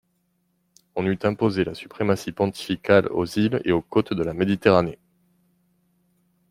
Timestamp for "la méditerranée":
4.23-4.97